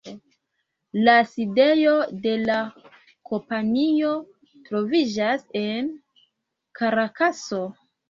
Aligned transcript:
La 1.07 1.13
sidejo 1.33 1.91
de 2.23 2.33
la 2.47 2.57
kompanio 3.33 4.17
troviĝas 4.73 5.49
en 5.65 5.97
Karakaso. 6.83 7.67